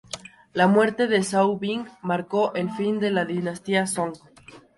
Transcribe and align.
La 0.53 0.67
muerte 0.67 1.05
de 1.05 1.21
Zhao 1.21 1.59
Bing 1.59 1.85
marcó 2.01 2.55
el 2.55 2.71
fin 2.71 2.99
de 2.99 3.11
la 3.11 3.23
dinastía 3.23 3.85
Song. 3.85 4.13